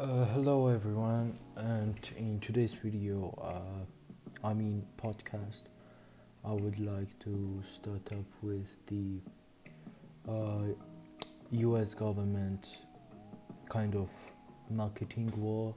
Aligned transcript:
Uh, 0.00 0.24
hello 0.32 0.68
everyone, 0.68 1.38
and 1.56 1.94
in 2.16 2.40
today's 2.40 2.72
video, 2.72 3.34
uh, 3.38 4.48
I 4.48 4.54
mean 4.54 4.82
podcast, 4.96 5.64
I 6.42 6.52
would 6.52 6.78
like 6.78 7.18
to 7.18 7.62
start 7.62 8.10
up 8.12 8.24
with 8.40 8.78
the 8.86 9.20
uh, 10.26 10.72
U.S. 11.50 11.92
government 11.92 12.78
kind 13.68 13.94
of 13.94 14.08
marketing 14.70 15.34
war 15.36 15.74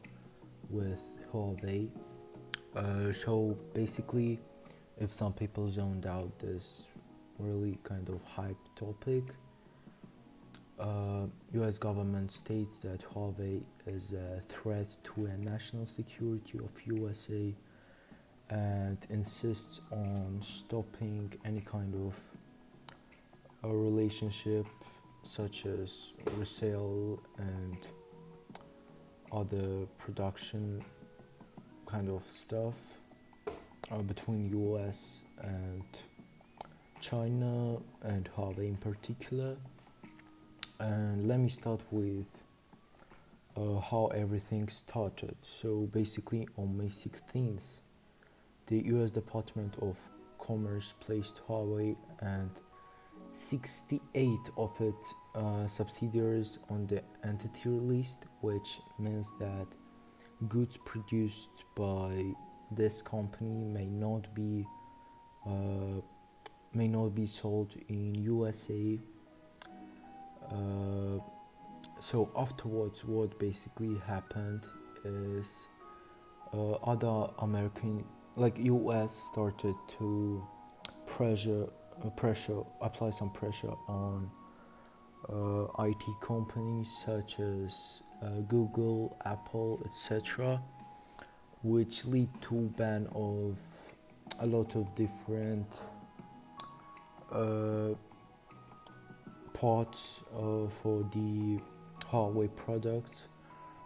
with 0.70 1.02
Huawei. 1.34 1.90
Uh, 2.78 3.12
so 3.12 3.58
basically, 3.74 4.40
if 5.02 5.14
some 5.14 5.34
people 5.34 5.68
zoned 5.68 6.05
out 6.05 6.40
this 6.40 6.88
really 7.40 7.78
kind 7.84 8.08
of 8.08 8.24
hype 8.24 8.55
topic, 8.78 9.26
uh, 10.84 11.28
U.S. 11.54 11.78
government 11.78 12.30
states 12.30 12.78
that 12.80 13.00
Huawei 13.14 13.62
is 13.88 14.14
a 14.14 14.42
threat 14.42 14.88
to 15.06 15.28
the 15.28 15.38
national 15.38 15.86
security 15.86 16.60
of 16.60 16.72
USA 16.86 17.54
and 18.50 18.98
insists 19.10 19.80
on 19.91 20.40
stopping 20.41 21.32
any 21.46 21.62
kind 21.62 21.96
of 21.96 22.20
a 23.64 23.74
relationship 23.74 24.66
such 25.24 25.66
as 25.66 26.12
resale 26.36 27.18
and 27.38 27.77
other 29.32 29.86
production 29.98 30.84
kind 31.86 32.10
of 32.10 32.24
stuff 32.30 32.76
uh, 33.90 34.00
between 34.00 34.50
US 34.74 35.22
and 35.41 35.86
China 37.00 37.77
and 38.02 38.30
Huawei 38.36 38.68
in 38.68 38.76
particular 38.76 39.55
and 40.80 41.27
let 41.27 41.40
me 41.40 41.50
start 41.50 41.82
with 41.91 42.26
uh, 43.55 43.80
how 43.80 44.08
everything 44.08 44.68
started. 44.68 45.36
So 45.44 45.90
basically, 45.94 46.48
on 46.58 46.77
May 46.77 46.88
16th, 46.88 47.82
the 48.68 48.82
U.S. 48.85 49.12
Department 49.12 49.76
of 49.82 49.98
Commerce 50.40 50.94
placed 50.99 51.41
Huawei 51.48 51.96
and 52.20 52.49
68 53.34 54.29
of 54.57 54.79
its 54.79 55.13
uh, 55.35 55.68
subsidiaries 55.68 56.60
on 56.70 56.88
the 56.88 57.01
entity 57.24 57.70
list, 57.70 58.26
which 58.41 58.79
means 58.99 59.34
that 59.40 59.68
goods 60.48 60.77
produced 60.85 61.63
by 61.76 62.24
this 62.71 63.01
company 63.01 63.63
may 63.63 63.85
not 63.85 64.34
be 64.34 64.66
uh, 65.46 66.01
may 66.74 66.88
not 66.88 67.13
be 67.13 67.28
sold 67.28 67.75
in 67.88 68.16
USA 68.16 69.00
uh, 70.52 71.19
so 72.00 72.31
afterwards, 72.36 73.06
what 73.06 73.40
basically 73.40 73.97
happened 74.06 74.66
is 75.06 75.68
uh, 76.53 76.74
other 76.74 77.31
American, 77.40 78.03
like 78.35 78.58
U.S., 78.58 79.13
started 79.31 79.75
to 79.97 80.46
pressure, 81.08 81.68
uh, 82.03 82.09
pressure, 82.09 82.62
apply 82.81 83.12
some 83.12 83.31
pressure 83.31 83.74
on 83.88 84.30
uh, 85.30 85.84
IT 85.85 86.03
companies 86.22 86.91
such 87.06 87.40
as 87.40 88.03
uh, 88.22 88.41
Google, 88.47 89.18
Apple, 89.25 89.81
etc., 89.85 90.62
which 91.63 92.06
lead 92.06 92.30
to 92.41 92.72
ban 92.78 93.07
of 93.16 93.57
a 94.40 94.46
lot 94.46 94.75
of 94.75 94.94
different 94.96 95.68
uh, 99.64 100.68
for 100.68 101.06
the 101.14 101.58
Huawei 102.12 102.53
products. 102.53 103.30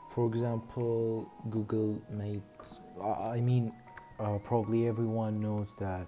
For 0.10 0.28
example, 0.28 1.32
Google 1.52 2.02
made, 2.10 2.42
I 3.00 3.40
mean, 3.42 3.72
uh, 4.20 4.40
probably 4.40 4.88
everyone 4.88 5.40
knows 5.40 5.76
that 5.78 6.08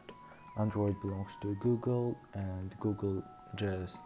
Android 0.58 1.00
belongs 1.02 1.38
to 1.42 1.56
Google, 1.62 2.18
and 2.34 2.74
Google 2.80 3.24
just 3.56 4.04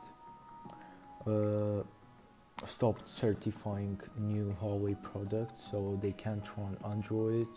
uh, 1.25 1.84
stopped 2.66 3.07
certifying 3.07 4.02
new 4.18 4.53
Huawei 4.62 5.02
products, 5.02 5.72
so 5.72 5.97
they 6.02 6.12
can't 6.12 6.46
run 6.57 6.78
Android, 6.85 7.47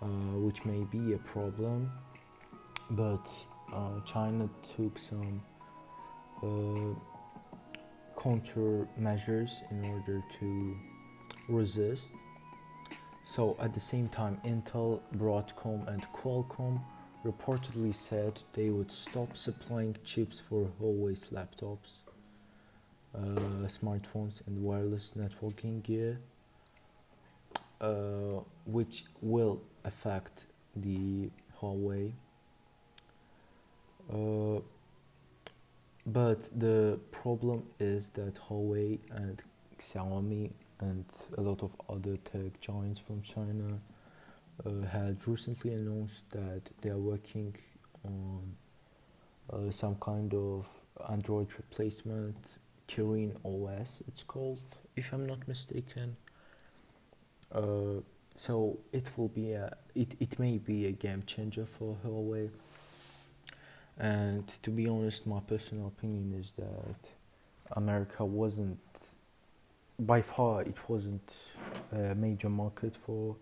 uh, 0.00 0.06
which 0.46 0.64
may 0.64 0.84
be 0.84 1.12
a 1.12 1.18
problem. 1.18 1.92
But 2.90 3.28
uh, 3.72 4.00
China 4.06 4.48
took 4.76 4.98
some 4.98 5.42
uh, 6.42 6.94
countermeasures 8.16 9.62
in 9.70 9.84
order 9.84 10.22
to 10.38 10.76
resist. 11.48 12.12
So 13.24 13.56
at 13.60 13.72
the 13.72 13.80
same 13.80 14.08
time, 14.08 14.40
Intel, 14.44 15.00
Broadcom, 15.16 15.86
and 15.88 16.02
Qualcomm 16.12 16.80
reportedly 17.24 17.94
said 17.94 18.40
they 18.52 18.70
would 18.70 18.90
stop 18.90 19.36
supplying 19.36 19.96
chips 20.04 20.40
for 20.40 20.68
Huawei's 20.80 21.30
laptops, 21.30 22.00
uh, 23.14 23.68
smartphones, 23.68 24.46
and 24.46 24.62
wireless 24.62 25.14
networking 25.16 25.82
gear, 25.82 26.18
uh, 27.80 28.40
which 28.66 29.04
will 29.20 29.62
affect 29.84 30.46
the 30.74 31.30
Huawei. 31.60 32.12
Uh, 34.12 34.60
but 36.06 36.48
the 36.58 36.98
problem 37.10 37.64
is 37.78 38.08
that 38.10 38.34
Huawei 38.34 38.98
and 39.10 39.42
Xiaomi 39.78 40.50
and 40.80 41.04
a 41.38 41.40
lot 41.40 41.62
of 41.62 41.74
other 41.88 42.16
tech 42.16 42.60
giants 42.60 43.00
from 43.00 43.22
China 43.22 43.78
uh, 44.66 44.86
had 44.86 45.26
recently 45.26 45.74
announced 45.74 46.28
that 46.30 46.62
they 46.80 46.90
are 46.90 46.98
working 46.98 47.54
on 48.04 48.56
uh, 49.52 49.70
some 49.70 49.96
kind 49.96 50.34
of 50.34 50.66
Android 51.08 51.48
replacement, 51.56 52.36
Kirin 52.88 53.34
OS, 53.44 54.02
it's 54.08 54.22
called, 54.22 54.60
if 54.96 55.12
I'm 55.12 55.26
not 55.26 55.46
mistaken. 55.46 56.16
Uh, 57.50 58.00
so 58.34 58.78
it 58.92 59.08
will 59.16 59.28
be 59.28 59.52
a, 59.52 59.76
it, 59.94 60.14
it 60.20 60.38
may 60.38 60.58
be 60.58 60.86
a 60.86 60.92
game 60.92 61.22
changer 61.26 61.66
for 61.66 61.96
Huawei 62.04 62.50
and 63.98 64.46
to 64.62 64.70
be 64.70 64.88
honest, 64.88 65.26
my 65.26 65.40
personal 65.40 65.88
opinion 65.88 66.34
is 66.38 66.52
that 66.56 67.08
America 67.72 68.24
wasn't, 68.24 68.78
by 69.98 70.22
far, 70.22 70.62
it 70.62 70.76
wasn't 70.88 71.34
a 71.92 72.14
major 72.14 72.48
market 72.48 72.96
for 72.96 73.36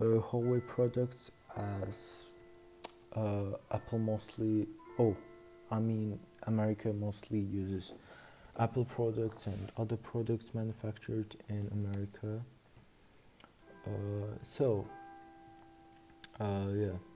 uh, 0.00 0.04
Huawei 0.04 0.66
products 0.66 1.30
as 1.88 2.24
uh, 3.14 3.56
Apple 3.70 3.98
mostly, 3.98 4.66
oh, 4.98 5.16
I 5.70 5.78
mean, 5.78 6.18
America 6.46 6.92
mostly 6.92 7.40
uses 7.40 7.92
Apple 8.58 8.84
products 8.84 9.46
and 9.46 9.72
other 9.76 9.96
products 9.96 10.54
manufactured 10.54 11.36
in 11.48 11.68
America. 11.72 12.42
Uh, 13.86 14.34
so, 14.42 14.86
uh, 16.40 16.66
yeah. 16.74 17.15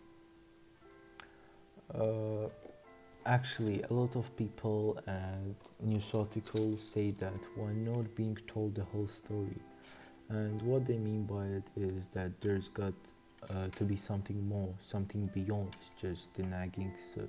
Uh, 1.94 2.48
actually, 3.26 3.82
a 3.82 3.92
lot 3.92 4.16
of 4.16 4.34
people 4.36 4.98
and 5.06 5.54
news 5.80 6.12
articles 6.14 6.90
say 6.94 7.10
that 7.12 7.40
we're 7.56 7.72
not 7.72 8.14
being 8.14 8.36
told 8.46 8.74
the 8.74 8.84
whole 8.84 9.08
story. 9.08 9.60
And 10.28 10.62
what 10.62 10.86
they 10.86 10.98
mean 10.98 11.24
by 11.24 11.44
it 11.46 11.64
is 11.76 12.06
that 12.12 12.40
there's 12.40 12.68
got 12.68 12.94
uh, 13.48 13.68
to 13.68 13.84
be 13.84 13.96
something 13.96 14.48
more, 14.48 14.72
something 14.80 15.28
beyond 15.34 15.76
just 16.00 16.32
the 16.34 16.44
nagging 16.44 16.92
su- 17.14 17.28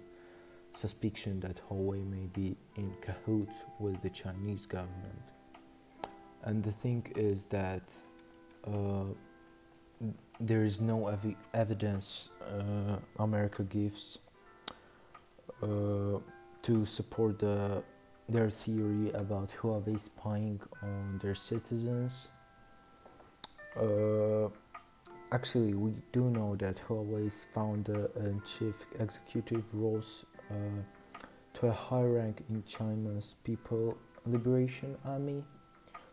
suspicion 0.73 1.39
that 1.39 1.59
Huawei 1.69 2.05
may 2.05 2.27
be 2.27 2.55
in 2.75 2.93
cahoots 3.01 3.55
with 3.79 4.01
the 4.01 4.09
Chinese 4.09 4.65
government. 4.65 5.21
And 6.43 6.63
the 6.63 6.71
thing 6.71 7.05
is 7.15 7.45
that 7.45 7.83
uh, 8.67 9.05
there 10.39 10.63
is 10.63 10.81
no 10.81 11.07
ev- 11.07 11.35
evidence 11.53 12.29
uh, 12.47 12.97
America 13.19 13.63
gives 13.63 14.19
to 15.61 16.85
support 16.85 17.39
the, 17.39 17.83
their 18.29 18.49
theory 18.49 19.11
about 19.11 19.49
Huawei 19.49 19.99
spying 19.99 20.59
on 20.81 21.19
their 21.21 21.35
citizens. 21.35 22.29
Uh, 23.75 24.49
actually, 25.31 25.73
we 25.73 25.93
do 26.11 26.29
know 26.29 26.55
that 26.57 26.75
Huawei's 26.87 27.47
founder 27.51 28.09
and 28.15 28.43
chief 28.45 28.85
executive 28.99 29.63
rose 29.73 30.25
uh, 30.49 30.55
to 31.53 31.67
a 31.67 31.71
high 31.71 32.03
rank 32.03 32.43
in 32.49 32.63
China's 32.65 33.35
People 33.43 33.97
Liberation 34.25 34.97
Army. 35.05 35.43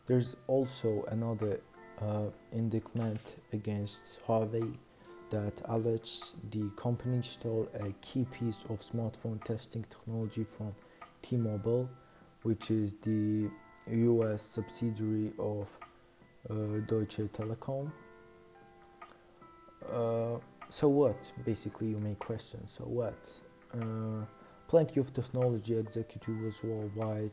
There's 0.07 0.37
also 0.47 1.05
another 1.09 1.61
uh, 2.01 2.27
indictment 2.53 3.21
against 3.53 4.19
Huawei 4.27 4.75
that 5.31 5.61
alleges 5.67 6.35
the 6.51 6.71
company 6.77 7.23
stole 7.23 7.69
a 7.75 7.93
key 8.01 8.27
piece 8.27 8.65
of 8.69 8.81
smartphone 8.81 9.43
testing 9.45 9.85
technology 9.85 10.45
from 10.45 10.75
T-Mobile, 11.23 11.89
which 12.43 12.71
is 12.71 12.95
the 13.03 13.51
US 13.91 14.43
subsidiary 14.43 15.33
of 15.39 15.69
uh, 16.51 16.81
Deutsche 16.87 17.31
Telekom. 17.33 17.91
Uh, 19.91 20.39
so 20.69 20.89
what? 20.89 21.17
Basically, 21.45 21.89
you 21.89 21.99
may 21.99 22.15
question. 22.15 22.67
So 22.67 22.85
what? 22.85 23.19
Uh, 23.75 24.25
plenty 24.67 25.01
of 25.01 25.13
technology 25.13 25.77
executives 25.77 26.63
worldwide, 26.63 27.31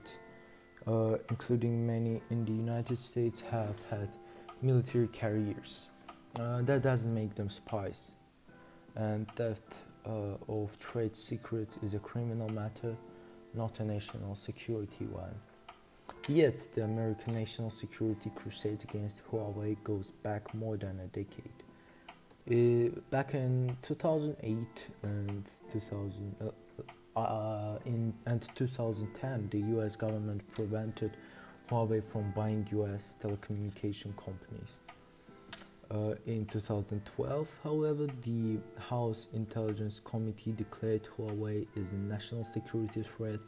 uh, 0.87 1.17
including 1.29 1.85
many 1.85 2.21
in 2.29 2.45
the 2.45 2.51
United 2.51 2.97
States, 2.97 3.41
have 3.41 3.77
had 3.89 4.09
military 4.61 5.07
careers. 5.07 5.87
Uh, 6.39 6.61
that 6.63 6.81
doesn't 6.81 7.13
make 7.13 7.33
them 7.35 7.49
spies, 7.49 8.11
and 8.95 9.25
theft 9.35 9.73
uh, 10.05 10.35
of 10.49 10.77
trade 10.79 11.15
secrets 11.15 11.77
is 11.81 11.93
a 11.93 11.99
criminal 11.99 12.49
matter, 12.49 12.95
not 13.53 13.79
a 13.79 13.85
national 13.85 14.35
security 14.35 15.05
one. 15.05 15.33
Yet, 16.27 16.67
the 16.73 16.83
American 16.83 17.35
national 17.35 17.71
security 17.71 18.31
crusade 18.35 18.83
against 18.83 19.21
Huawei 19.31 19.77
goes 19.83 20.11
back 20.23 20.53
more 20.53 20.75
than 20.75 20.99
a 20.99 21.07
decade. 21.07 21.53
Uh, 22.47 22.99
back 23.11 23.33
in 23.33 23.77
2008 23.81 24.57
and 25.03 25.49
2000, 25.71 26.35
uh, 26.41 27.19
uh, 27.19 27.79
in 27.85 28.13
and 28.25 28.47
2010, 28.55 29.49
the 29.51 29.59
U.S. 29.75 29.95
government 29.95 30.41
prevented 30.53 31.11
Huawei 31.69 32.03
from 32.03 32.31
buying 32.31 32.67
U.S. 32.71 33.15
telecommunication 33.23 34.15
companies. 34.17 34.79
Uh, 35.91 36.15
in 36.25 36.45
2012, 36.47 37.59
however, 37.63 38.07
the 38.23 38.57
House 38.89 39.27
Intelligence 39.33 40.01
Committee 40.03 40.51
declared 40.51 41.07
Huawei 41.17 41.67
is 41.75 41.93
a 41.93 41.97
national 41.97 42.43
security 42.43 43.03
threat 43.03 43.39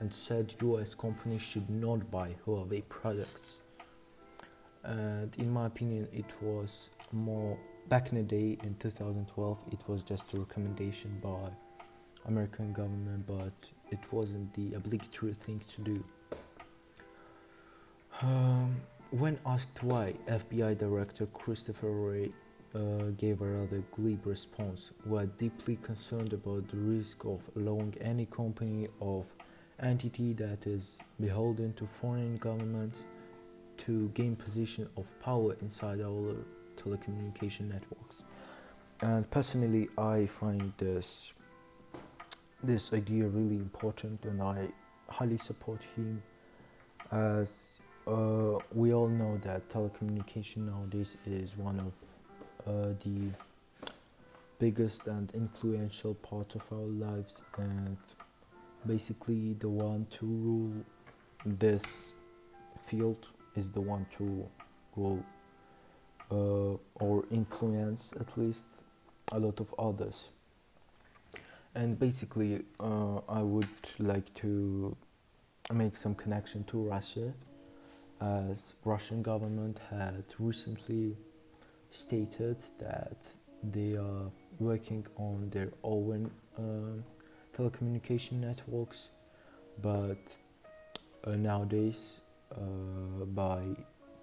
and 0.00 0.12
said 0.12 0.54
US 0.62 0.94
companies 0.94 1.40
should 1.40 1.68
not 1.70 2.10
buy 2.10 2.34
Huawei 2.46 2.82
products. 2.88 3.56
And 4.84 5.34
in 5.38 5.50
my 5.50 5.66
opinion, 5.66 6.06
it 6.12 6.30
was 6.42 6.90
more 7.12 7.58
back 7.88 8.10
in 8.10 8.18
the 8.18 8.22
day 8.24 8.58
in 8.64 8.74
2012 8.80 9.58
it 9.70 9.78
was 9.86 10.02
just 10.02 10.34
a 10.34 10.40
recommendation 10.40 11.18
by 11.22 11.48
american 12.26 12.72
government 12.72 13.24
but 13.26 13.52
it 13.90 14.00
wasn't 14.10 14.52
the 14.54 14.74
obligatory 14.74 15.34
thing 15.34 15.60
to 15.68 15.82
do 15.82 16.04
um, 18.22 18.74
when 19.10 19.38
asked 19.46 19.82
why 19.82 20.12
fbi 20.28 20.76
director 20.76 21.26
christopher 21.26 21.90
wray 21.90 22.30
uh, 22.74 23.04
gave 23.16 23.40
a 23.40 23.46
rather 23.46 23.82
glib 23.92 24.26
response 24.26 24.90
we 25.06 25.18
are 25.18 25.26
deeply 25.26 25.76
concerned 25.76 26.32
about 26.32 26.66
the 26.68 26.76
risk 26.76 27.24
of 27.24 27.40
allowing 27.56 27.94
any 28.00 28.26
company 28.26 28.88
of 29.00 29.26
entity 29.80 30.32
that 30.32 30.66
is 30.66 30.98
beholden 31.20 31.72
to 31.74 31.86
foreign 31.86 32.36
governments 32.36 33.04
to 33.76 34.08
gain 34.08 34.36
position 34.36 34.88
of 34.96 35.06
power 35.20 35.54
inside 35.60 36.00
our 36.00 36.34
telecommunication 36.76 37.68
networks. 37.68 38.24
And 39.02 39.28
personally, 39.30 39.88
I 39.98 40.26
find 40.26 40.72
this 40.78 41.32
this 42.62 42.92
idea 42.92 43.26
really 43.26 43.56
important, 43.56 44.24
and 44.24 44.42
I 44.42 44.68
highly 45.10 45.38
support 45.38 45.82
him. 45.94 46.22
As 47.12 47.78
uh, 48.06 48.58
we 48.72 48.92
all 48.94 49.08
know 49.08 49.38
that 49.42 49.68
telecommunication 49.68 50.58
nowadays 50.58 51.16
is 51.26 51.56
one 51.56 51.80
of 51.80 51.94
uh, 52.66 52.92
the 53.04 53.30
biggest 54.58 55.06
and 55.06 55.30
influential 55.34 56.14
part 56.14 56.54
of 56.54 56.64
our 56.72 56.78
lives, 56.78 57.42
and 57.58 57.96
basically 58.86 59.54
the 59.54 59.68
one 59.68 60.06
to 60.10 60.26
rule 60.26 60.72
this 61.44 62.14
field 62.78 63.26
is 63.56 63.70
the 63.70 63.80
one 63.80 64.06
to 64.16 64.48
rule 64.96 65.24
uh, 66.30 67.04
or 67.04 67.24
influence 67.30 68.12
at 68.20 68.36
least 68.38 68.68
a 69.32 69.38
lot 69.38 69.60
of 69.60 69.74
others. 69.78 70.28
And 71.74 71.98
basically, 71.98 72.62
uh, 72.80 73.18
I 73.28 73.42
would 73.42 73.68
like 73.98 74.32
to 74.36 74.96
make 75.72 75.96
some 75.96 76.14
connection 76.14 76.64
to 76.64 76.78
Russia, 76.78 77.34
as 78.20 78.74
Russian 78.84 79.22
government 79.22 79.80
had 79.90 80.24
recently 80.38 81.16
stated 81.90 82.58
that 82.78 83.16
they 83.62 83.96
are 83.96 84.30
working 84.58 85.06
on 85.16 85.50
their 85.50 85.70
own 85.82 86.30
uh, 86.58 87.02
telecommunication 87.56 88.32
networks, 88.40 89.10
but 89.82 90.18
uh, 91.24 91.36
nowadays, 91.36 92.20
uh, 92.52 93.24
by 93.26 93.62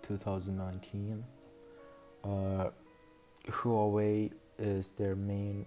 2019, 0.02 1.24
uh, 2.24 2.70
Huawei 3.48 4.32
is 4.58 4.92
their 4.92 5.16
main 5.16 5.66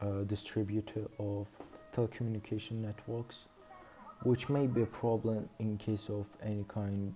uh, 0.00 0.22
distributor 0.26 1.06
of 1.18 1.48
telecommunication 1.92 2.72
networks, 2.82 3.46
which 4.24 4.48
may 4.48 4.66
be 4.66 4.82
a 4.82 4.86
problem 4.86 5.48
in 5.58 5.76
case 5.76 6.08
of 6.08 6.26
any 6.42 6.64
kind 6.66 7.14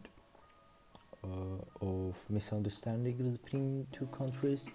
uh, 1.24 1.86
of 1.86 2.14
misunderstanding 2.28 3.38
between 3.42 3.86
two 3.92 4.06
countries. 4.06 4.70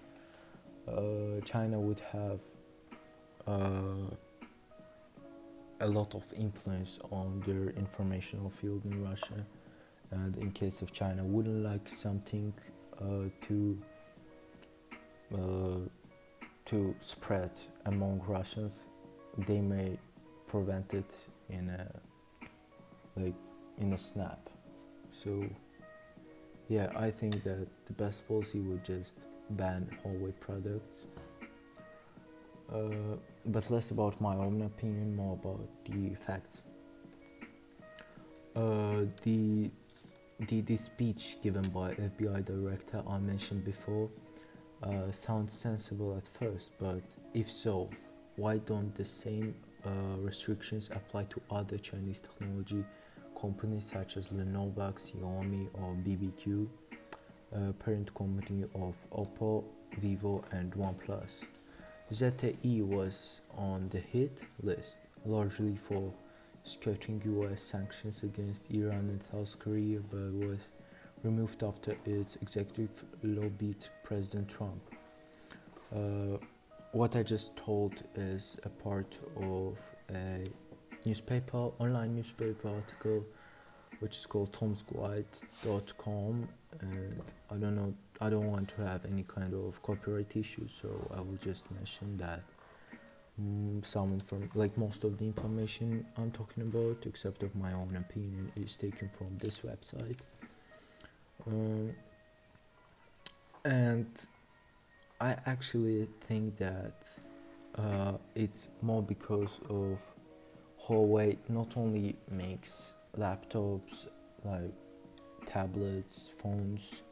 Uh, 0.88 1.39
China 1.45 1.80
would 1.80 2.01
have 2.12 2.39
uh, 3.47 4.09
a 5.80 5.88
lot 5.88 6.15
of 6.15 6.24
influence 6.35 7.00
on 7.12 7.41
their 7.45 7.69
informational 7.77 8.50
field 8.50 8.83
in 8.85 9.03
Russia, 9.03 9.45
and 10.12 10.35
in 10.38 10.51
case 10.51 10.81
of 10.81 10.91
China 10.91 11.24
wouldn't 11.24 11.63
like 11.63 11.88
something 11.88 12.53
uh, 13.00 13.30
to 13.47 13.77
uh, 15.35 15.88
to 16.65 16.95
spread 17.00 17.51
among 17.85 18.21
Russians, 18.27 18.88
they 19.38 19.62
may 19.62 19.97
prevent 20.47 20.94
it 20.94 21.13
in 21.50 21.69
a 21.69 21.91
like 23.15 23.36
in 23.80 23.94
a 23.94 23.98
snap. 23.98 24.50
So 25.12 25.45
yeah, 26.69 26.92
I 26.95 27.12
think 27.12 27.44
that 27.44 27.68
the 27.86 27.94
best 27.94 28.27
policy 28.27 28.60
would 28.60 28.83
just 28.83 29.18
ban 29.51 29.89
Huawei 30.04 30.33
products. 30.39 31.06
Uh, 32.74 33.18
but 33.48 33.69
less 33.69 33.92
about 33.92 34.19
my 34.21 34.36
own 34.36 34.62
opinion, 34.62 35.15
more 35.15 35.33
about 35.33 35.68
the 35.86 36.15
facts. 36.15 36.62
Uh, 38.56 39.06
the 39.24 39.69
the, 40.48 40.62
the 40.62 40.77
speech 40.77 41.38
given 41.42 41.68
by 41.69 41.94
FBI 41.94 42.44
director 42.44 43.04
I 43.07 43.18
mentioned 43.19 43.63
before 43.63 44.09
uh, 44.81 45.11
sounds 45.11 45.54
sensible 45.54 46.16
at 46.18 46.28
first, 46.40 46.71
but 46.80 47.02
if 47.33 47.49
so, 47.49 47.90
why 48.35 48.57
don't 48.57 48.94
the 48.95 49.06
same 49.06 49.56
uh, 49.85 50.18
restrictions 50.18 50.90
apply 50.94 51.26
to 51.26 51.42
other 51.52 51.78
Chinese 51.78 52.19
technology 52.19 52.83
companies 53.44 53.85
such 53.85 54.16
as 54.16 54.30
Lenovo, 54.30 54.94
Xiaomi, 55.06 55.68
or 55.73 55.90
BBK, 56.06 56.66
parent 57.83 58.09
company 58.16 58.64
of 58.73 58.95
Oppo, 59.12 59.66
Vivo, 59.97 60.42
and 60.52 60.71
OnePlus? 60.73 61.44
ZTE 62.09 62.83
was 62.85 63.42
on 63.57 63.90
the 63.90 64.00
hit 64.00 64.44
list 64.62 65.00
largely 65.26 65.76
for 65.76 66.14
skirting 66.64 67.21
US 67.26 67.62
sanctions 67.62 68.23
against 68.23 68.71
Iran 68.71 69.06
and 69.14 69.21
South 69.30 69.59
Korea 69.59 70.00
but 70.09 70.31
was 70.47 70.71
removed 71.23 71.64
after 71.64 71.97
its 72.06 72.38
executive 72.38 73.04
lobbied 73.23 73.83
President 74.04 74.47
Trump. 74.47 74.81
Uh, 75.94 76.38
what 76.94 77.18
I 77.18 77.23
just 77.23 77.57
told 77.57 78.04
is 78.16 78.56
a 78.64 78.69
part 78.69 79.12
of 79.35 79.78
a 80.14 80.47
newspaper, 81.06 81.72
online 81.80 82.16
newspaper 82.16 82.69
article, 82.69 83.26
which 84.00 84.18
is 84.18 84.26
called 84.26 84.52
tomsguide.com, 84.52 86.48
and 86.81 87.22
I 87.52 87.56
don't 87.56 87.76
know, 87.76 87.94
I 88.22 88.30
don't 88.30 88.48
want 88.52 88.69
to 88.76 88.86
have 88.86 89.06
any 89.06 89.24
kind 89.24 89.54
of 89.54 89.81
copyright 89.81 90.36
issue, 90.36 90.68
so 90.81 90.90
I 91.16 91.22
will 91.22 91.38
just 91.42 91.69
mention 91.72 92.18
that 92.18 92.42
mm, 93.42 93.86
some 93.86 94.19
from 94.19 94.50
like 94.56 94.78
most 94.78 95.04
of 95.04 95.18
the 95.18 95.26
information 95.26 96.06
I'm 96.18 96.31
talking 96.31 96.64
about, 96.64 97.06
except 97.06 97.44
of 97.44 97.56
my 97.56 97.72
own 97.74 97.95
opinion, 97.98 98.52
is 98.56 98.78
taken 98.78 99.10
from 99.10 99.38
this 99.38 99.62
website. 99.62 100.18
Um, 101.48 101.94
and 103.66 104.07
I 105.19 105.38
actually 105.45 106.07
think 106.22 106.57
that 106.57 107.06
uh, 107.76 108.14
it's 108.36 108.69
more 108.81 109.02
because 109.02 109.60
of 109.69 110.02
Huawei 110.87 111.37
not 111.47 111.78
only 111.78 112.16
makes 112.30 112.95
laptops 113.18 114.07
like 114.44 114.73
tablets, 115.45 116.30
phones, 116.35 117.04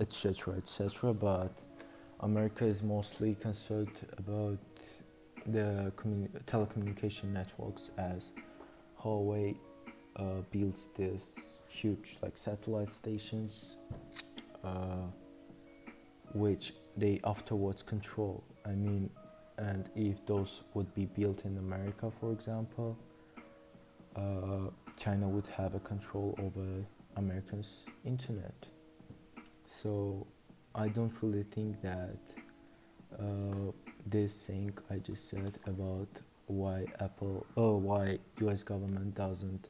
etc., 0.00 0.54
etc., 0.54 1.12
but 1.12 1.52
America 2.20 2.64
is 2.64 2.82
mostly 2.82 3.34
concerned 3.34 3.92
about 4.16 4.58
the 5.46 5.92
commun- 5.96 6.30
telecommunication 6.46 7.32
networks 7.32 7.90
as 7.98 8.32
Huawei 9.00 9.56
uh, 10.16 10.40
builds 10.50 10.88
this 10.96 11.38
huge 11.68 12.16
like 12.22 12.36
satellite 12.38 12.92
stations 12.92 13.76
uh, 14.64 15.06
which 16.32 16.72
they 16.96 17.20
afterwards 17.24 17.82
control. 17.82 18.42
I 18.64 18.70
mean, 18.70 19.10
and 19.58 19.88
if 19.94 20.24
those 20.26 20.62
would 20.74 20.92
be 20.94 21.06
built 21.06 21.44
in 21.44 21.58
America, 21.58 22.10
for 22.20 22.32
example, 22.32 22.96
uh, 24.18 24.70
China 24.96 25.28
would 25.28 25.46
have 25.46 25.74
a 25.74 25.80
control 25.80 26.38
over 26.42 26.84
Americans' 27.16 27.86
internet. 28.04 28.66
So 29.66 30.26
I 30.74 30.88
don't 30.88 31.12
really 31.22 31.44
think 31.44 31.80
that 31.82 32.18
uh, 33.18 33.72
this 34.06 34.46
thing 34.46 34.72
I 34.90 34.96
just 34.98 35.28
said 35.28 35.58
about 35.66 36.08
why 36.46 36.86
Apple, 37.00 37.46
oh, 37.56 37.76
why 37.76 38.18
U.S. 38.40 38.62
government 38.64 39.14
doesn't 39.14 39.68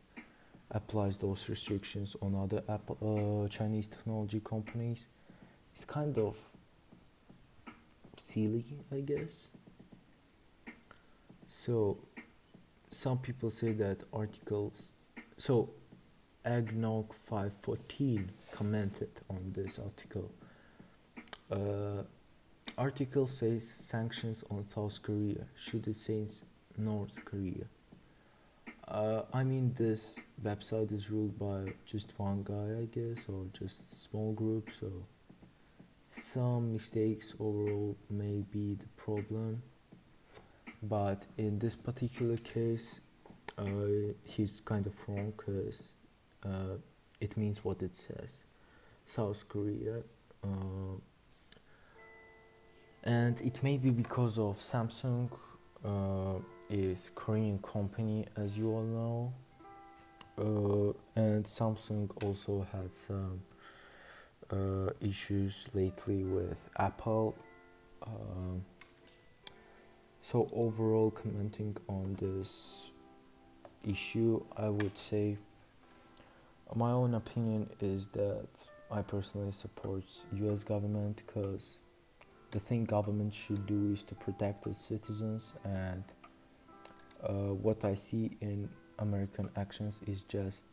applies 0.70 1.16
those 1.16 1.48
restrictions 1.48 2.14
on 2.20 2.34
other 2.34 2.62
Apple, 2.68 3.44
uh, 3.44 3.48
Chinese 3.48 3.88
technology 3.88 4.40
companies 4.40 5.06
is 5.74 5.84
kind 5.84 6.16
of 6.18 6.38
silly, 8.16 8.64
I 8.92 9.00
guess. 9.00 9.48
So, 11.46 11.98
some 12.90 13.18
people 13.18 13.50
say 13.50 13.72
that 13.72 14.02
articles. 14.12 14.92
So, 15.36 15.70
Eggnog 16.44 17.14
514 17.14 18.30
commented 18.52 19.10
on 19.28 19.52
this 19.54 19.78
article. 19.78 20.30
Uh, 21.50 22.02
article 22.76 23.26
says 23.26 23.68
sanctions 23.68 24.44
on 24.50 24.64
South 24.74 25.02
Korea. 25.02 25.46
Should 25.56 25.86
it 25.88 25.96
say 25.96 26.26
North 26.76 27.24
Korea? 27.24 27.66
Uh, 28.86 29.22
I 29.34 29.44
mean, 29.44 29.74
this 29.74 30.18
website 30.42 30.92
is 30.92 31.10
ruled 31.10 31.38
by 31.38 31.72
just 31.84 32.14
one 32.16 32.42
guy, 32.42 32.80
I 32.82 32.86
guess, 32.86 33.24
or 33.28 33.44
just 33.52 34.04
small 34.04 34.32
group. 34.32 34.70
So 34.80 34.90
some 36.08 36.72
mistakes 36.72 37.34
overall 37.38 37.96
may 38.08 38.44
be 38.50 38.74
the 38.74 38.88
problem, 38.96 39.62
but 40.82 41.24
in 41.36 41.58
this 41.58 41.74
particular 41.74 42.36
case, 42.36 43.00
uh, 43.56 43.64
he's 44.26 44.60
kind 44.60 44.86
of 44.86 44.94
wrong 45.08 45.32
because 45.36 45.92
uh, 46.44 46.76
it 47.20 47.36
means 47.36 47.64
what 47.64 47.82
it 47.82 47.96
says. 47.96 48.44
South 49.04 49.48
Korea. 49.48 50.02
Uh, 50.44 50.98
and 53.04 53.40
it 53.40 53.62
may 53.62 53.78
be 53.78 53.90
because 53.90 54.38
of 54.38 54.58
Samsung 54.58 55.30
uh, 55.84 56.40
is 56.68 57.10
Korean 57.14 57.58
company 57.58 58.26
as 58.36 58.56
you 58.56 58.70
all 58.70 58.82
know 58.82 59.32
uh, 60.38 60.92
and 61.16 61.44
Samsung 61.44 62.10
also 62.24 62.66
had 62.72 62.94
some 62.94 63.40
uh, 64.50 64.90
issues 65.00 65.68
lately 65.74 66.24
with 66.24 66.68
Apple 66.78 67.34
so 70.30 70.46
overall 70.52 71.10
commenting 71.10 71.74
on 71.88 72.14
this 72.20 72.90
issue 73.82 74.44
I 74.58 74.68
would 74.68 74.98
say 74.98 75.38
my 76.74 76.90
own 76.90 77.14
opinion 77.14 77.70
is 77.80 78.08
that 78.12 78.46
I 78.90 79.00
personally 79.00 79.52
support 79.52 80.02
US 80.34 80.64
government 80.64 81.22
because 81.24 81.78
the 82.50 82.60
thing 82.60 82.84
government 82.84 83.32
should 83.32 83.64
do 83.66 83.92
is 83.94 84.04
to 84.04 84.14
protect 84.16 84.66
its 84.66 84.78
citizens 84.78 85.54
and 85.64 86.04
uh, 87.26 87.54
what 87.54 87.86
I 87.86 87.94
see 87.94 88.36
in 88.42 88.68
American 88.98 89.48
actions 89.56 90.02
is 90.06 90.24
just 90.24 90.66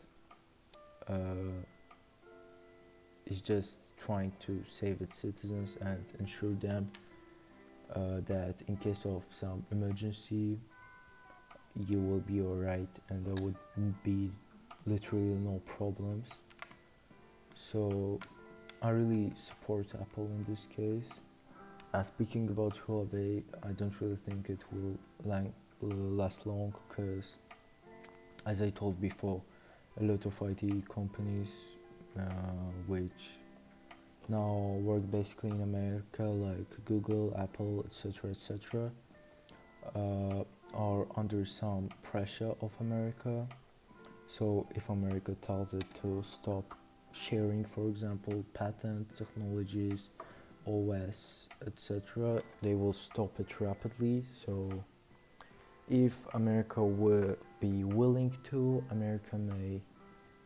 uh, 1.08 1.56
is 3.26 3.40
just 3.40 3.96
trying 3.98 4.34
to 4.48 4.62
save 4.68 5.00
its 5.00 5.18
citizens 5.18 5.78
and 5.80 6.04
ensure 6.20 6.56
them 6.56 6.92
that 7.94 8.56
in 8.68 8.77
case 8.77 9.06
of 9.06 9.24
some 9.30 9.65
emergency 9.72 10.58
you 11.88 12.00
will 12.00 12.20
be 12.20 12.42
alright 12.42 12.88
and 13.10 13.25
there 13.25 13.44
would 13.44 13.56
be 14.04 14.32
literally 14.86 15.36
no 15.44 15.62
problems. 15.65 16.27
So 17.54 18.20
I 18.82 18.89
really 18.89 19.34
support 19.36 19.88
Apple 20.00 20.25
in 20.25 20.46
this 20.48 20.68
case. 20.75 21.10
Uh, 21.94 22.04
speaking 22.04 22.48
about 22.50 22.77
Huawei 22.88 23.44
I 23.63 23.72
don't 23.72 23.94
really 24.01 24.18
think 24.18 24.50
it 24.50 24.60
will 24.72 24.98
lang- 25.24 25.54
last 25.82 26.46
long 26.46 26.74
because 26.89 27.36
as 28.46 28.62
I 28.62 28.70
told 28.70 29.00
before 29.01 29.42
a 30.00 30.04
lot 30.04 30.25
of 30.25 30.42
IT 30.42 30.88
companies 30.89 31.51
uh, 32.18 32.22
which 32.88 33.38
now 34.29 34.77
work 34.82 35.10
basically 35.12 35.51
in 35.51 35.62
America 35.62 36.24
like 36.24 36.86
Google, 36.86 37.34
Apple, 37.38 37.84
etc. 37.86 38.32
etc. 38.32 38.91
Uh, 39.96 40.44
are 40.74 41.08
under 41.15 41.46
some 41.46 41.89
pressure 42.03 42.53
of 42.62 42.74
America. 42.79 43.48
So 44.27 44.67
if 44.75 44.89
America 44.89 45.36
tells 45.41 45.74
it 45.74 45.86
to 46.01 46.24
stop 46.24 46.75
sharing, 47.12 47.63
for 47.63 47.88
example, 47.88 48.44
patent 48.53 49.13
technologies, 49.15 50.10
OS, 50.67 51.48
etc., 51.65 52.41
they 52.62 52.74
will 52.74 52.94
stop 52.94 53.39
it 53.39 53.62
rapidly. 53.62 54.25
So 54.46 54.84
if 55.89 56.25
America 56.34 56.84
would 56.84 57.38
be 57.60 57.84
willing 57.84 58.36
to, 58.46 58.84
America 58.91 59.38
may 59.38 59.82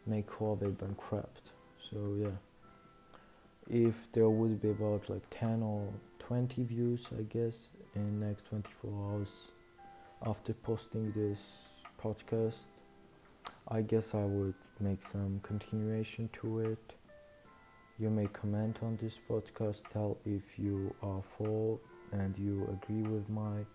make 0.06 0.28
Huawei 0.28 0.78
bankrupt. 0.78 1.52
So 1.90 2.16
yeah, 2.20 2.38
if 3.70 4.12
there 4.12 4.30
would 4.30 4.62
be 4.62 4.70
about 4.70 5.10
like 5.10 5.24
10 5.30 5.62
or 5.64 5.88
20 6.20 6.64
views, 6.64 7.08
I 7.18 7.24
guess, 7.24 7.70
in 7.96 8.20
next 8.20 8.48
24 8.48 8.92
hours 8.92 9.44
after 10.26 10.54
posting 10.54 11.12
this 11.12 11.58
podcast, 12.02 12.68
I 13.68 13.82
guess 13.82 14.16
I 14.16 14.26
would 14.26 14.56
make 14.80 15.04
some 15.04 15.40
continuation 15.44 16.30
to 16.42 16.60
it. 16.60 16.94
You 18.00 18.10
may 18.10 18.28
comment 18.28 18.80
on 18.82 18.98
this 19.02 19.20
podcast, 19.30 19.84
tell 19.90 20.18
if 20.26 20.58
you 20.58 20.94
are 21.04 21.22
for 21.38 21.80
and 22.12 22.38
you 22.38 22.68
agree 22.82 23.04
with 23.04 23.30
my 23.30 23.66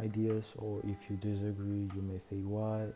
ideas 0.00 0.54
or 0.58 0.80
if 0.84 1.08
you 1.08 1.16
disagree 1.16 1.88
you 1.94 2.02
may 2.02 2.18
say 2.18 2.36
why 2.36 2.86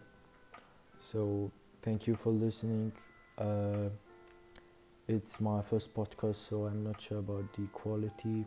so 1.00 1.50
thank 1.83 2.07
you 2.07 2.16
for 2.16 2.30
listening 2.30 2.92
uh, 3.38 3.88
it's 5.08 5.40
my 5.40 5.62
first 5.62 5.94
podcast 5.94 6.36
so 6.36 6.66
i'm 6.66 6.84
not 6.84 7.00
sure 7.00 7.18
about 7.18 7.50
the 7.54 7.66
quality. 7.72 8.44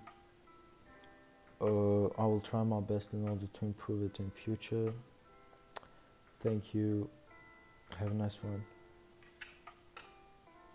Uh, 1.59 2.05
i 2.17 2.25
will 2.25 2.41
try 2.43 2.63
my 2.63 2.79
best 2.79 3.13
in 3.13 3.27
order 3.27 3.47
to 3.53 3.65
improve 3.65 4.03
it 4.03 4.19
in 4.19 4.29
future. 4.31 4.93
Thank 6.39 6.73
you. 6.73 7.09
Have 7.99 8.11
a 8.11 8.13
nice 8.13 8.41
one 8.41 8.63